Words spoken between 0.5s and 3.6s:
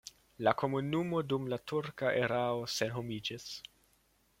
komunumo dum la turka erao senhomiĝis.